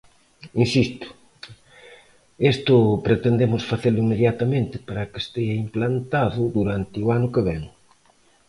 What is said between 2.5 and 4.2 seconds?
isto pretendemos facelo